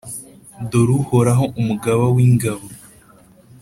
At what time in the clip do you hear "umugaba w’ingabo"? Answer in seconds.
1.59-2.65